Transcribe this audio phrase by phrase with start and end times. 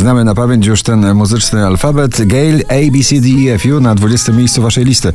[0.00, 2.26] Znamy na pamięć już ten muzyczny alfabet.
[2.26, 5.12] Gail A, B, C, D, E, F, U na 20 miejscu waszej listy.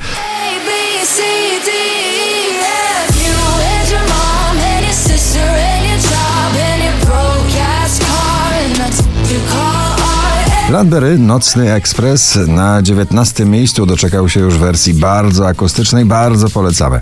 [10.70, 17.02] Landberry, Nocny Ekspres na 19 miejscu doczekał się już wersji bardzo akustycznej, bardzo polecamy.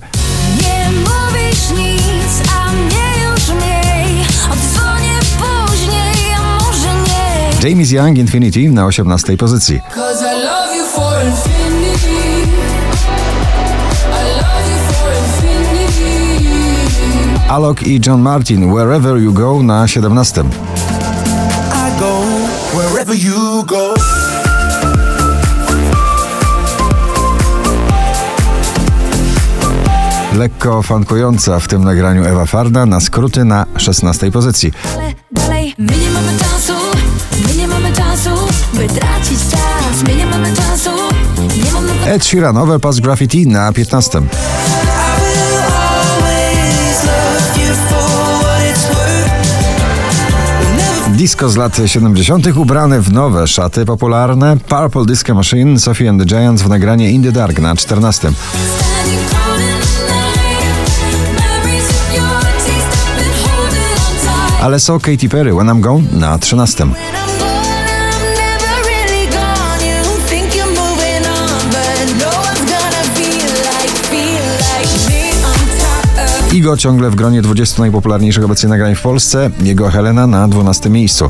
[7.64, 9.80] James Young Infinity na 18 pozycji.
[17.50, 20.42] Alok i John Martin, Wherever You Go na 17.
[20.42, 20.46] I
[22.00, 22.22] go
[22.74, 23.94] wherever you go.
[30.38, 34.72] Lekko fankująca w tym nagraniu Ewa Farda na skróty na 16 pozycji.
[34.96, 35.76] Ale dalej,
[42.06, 44.18] Ed Sheeranowe Pass Graffiti na 15.
[44.18, 44.24] I
[45.20, 48.04] will always love you for
[48.44, 49.32] what it's worth.
[50.76, 52.52] Never Disco z lat 70.
[52.56, 54.58] ubrane w nowe szaty popularne.
[54.68, 58.02] Purple Disco Machine, Sophie and the Giants w nagranie In the Dark na 14.
[58.12, 58.34] standing
[59.30, 60.74] cold in the night
[61.40, 65.82] Memories of your taste I've been holding on tight Ale so Katy Perry When I'm
[65.82, 67.23] Gone na 13.
[76.54, 79.50] Igo ciągle w gronie 20 najpopularniejszych obecnie nagrań w Polsce.
[79.64, 81.30] Jego Helena na 12 miejscu.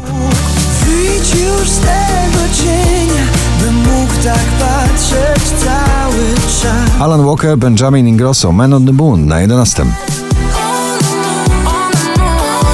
[0.85, 3.23] wyjdź już z tego cienia,
[3.61, 7.01] bym mógł tak patrzeć cały czas.
[7.01, 9.83] Alan Walker, Benjamin Ingrosso, Man on the Moon na 11.
[9.83, 9.93] on the
[12.19, 12.73] moon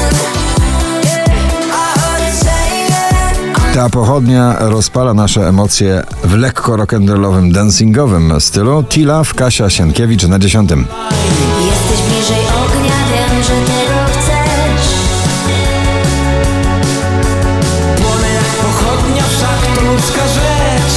[1.03, 1.25] Yeah,
[1.71, 8.83] I heard it saying Ta pochodnia rozpala nasze emocje w lekko rock'n'rollowym, dancingowym stylu.
[8.83, 10.69] Tila w Kasia Sienkiewicz na 10.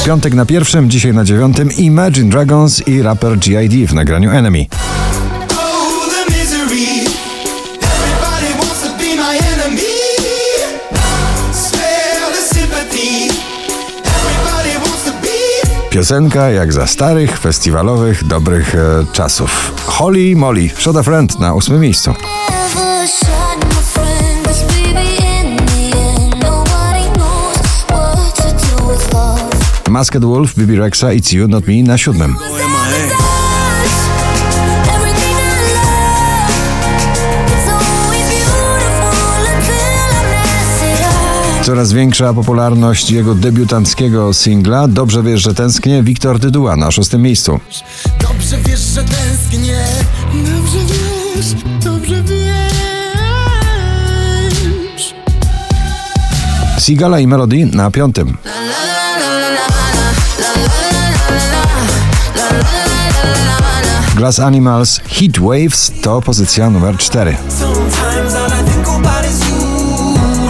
[0.05, 3.87] Piątek na pierwszym, dzisiaj na dziewiątym Imagine Dragons i raper G.I.D.
[3.87, 4.67] w nagraniu Enemy.
[15.91, 19.73] Piosenka jak za starych, festiwalowych, dobrych e, czasów.
[19.87, 22.15] Holly Molly, Shot Friend na ósmym miejscu.
[29.93, 32.37] Masked Wolf, Bibi Rexa, It's You, Not Me na siódmym.
[41.63, 47.61] Coraz większa popularność jego debiutanckiego singla Dobrze wiesz, że tęsknię Wiktor Dyduła na szóstym miejscu.
[48.21, 49.85] Dobrze wiesz, że tęsknię.
[50.35, 51.55] Dobrze wiesz,
[51.85, 52.43] dobrze wiesz.
[56.79, 58.37] Sigala i Melody na piątym.
[64.23, 67.37] Glass Animals Heat Waves to pozycja numer 4.
[67.49, 69.57] Sometimes all I think about is you.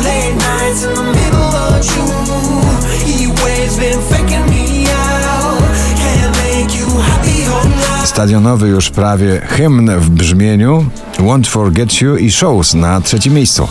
[0.05, 2.77] Late nights in the middle of June.
[3.07, 5.63] He waves been faking me out.
[5.97, 8.09] Can't make you happy all night.
[8.09, 10.87] Stadionowy już prawie hymn w brzmieniu
[11.19, 13.69] Won't Forget You i Shows na trzecim miejscu.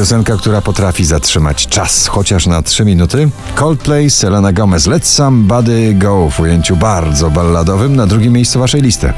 [0.00, 3.30] Piosenka, która potrafi zatrzymać czas, chociaż na 3 minuty.
[3.54, 9.12] Coldplay, Selena Gomez, Let Somebody Go w ujęciu bardzo balladowym na drugim miejscu waszej listy.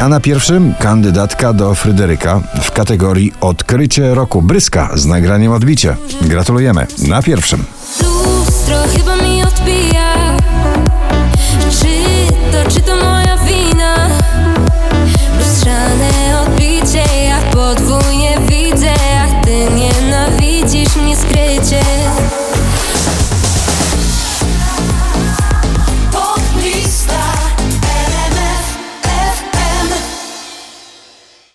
[0.00, 5.96] A na pierwszym kandydatka do Fryderyka w kategorii Odkrycie roku Bryska z nagraniem Odbicie.
[6.22, 6.86] Gratulujemy.
[7.08, 7.79] Na pierwszym.
[12.50, 12.79] Czy to,